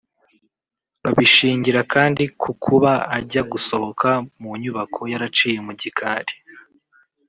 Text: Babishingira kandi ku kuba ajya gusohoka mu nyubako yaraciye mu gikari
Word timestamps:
Babishingira 1.03 1.81
kandi 1.93 2.23
ku 2.41 2.51
kuba 2.63 2.91
ajya 3.17 3.41
gusohoka 3.51 4.09
mu 4.41 4.51
nyubako 4.61 5.01
yaraciye 5.11 5.57
mu 5.65 5.73
gikari 5.81 6.33